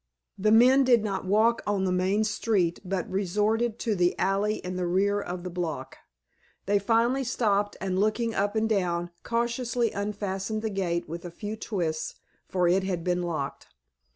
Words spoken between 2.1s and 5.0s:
street but resorted to the alley in the